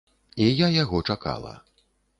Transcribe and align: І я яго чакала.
І 0.45 0.47
я 0.65 0.69
яго 0.77 1.03
чакала. 1.15 1.53